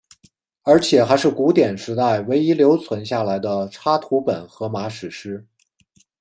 [0.63, 5.45] 而且还是古典时代唯一留存下来的插图本荷马史诗。